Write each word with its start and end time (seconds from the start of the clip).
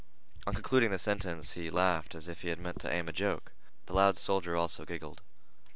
On 0.47 0.53
concluding 0.55 0.89
the 0.89 0.97
sentence 0.97 1.51
he 1.51 1.69
laughed 1.69 2.15
as 2.15 2.27
if 2.27 2.41
he 2.41 2.49
had 2.49 2.59
meant 2.59 2.79
to 2.79 2.91
aim 2.91 3.07
a 3.07 3.11
joke. 3.13 3.51
The 3.85 3.93
loud 3.93 4.17
soldier 4.17 4.57
also 4.57 4.83
giggled. 4.83 5.21